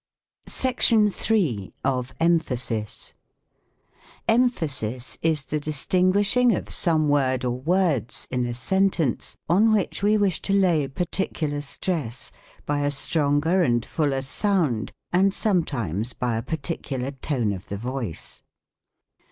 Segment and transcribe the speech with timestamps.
[0.47, 1.43] 114 THE COMIC ENGLISH GRAMMAE.
[1.45, 1.73] SECTION III.
[1.85, 3.13] OF EMPHASIS.
[4.27, 10.17] Emphasis is the distinguishing of some word or words in a sentence, on which we
[10.17, 12.31] wish to lay particular stress,
[12.65, 18.41] by a stronger and fuller sound, and sometimes by a particular tone of the voice.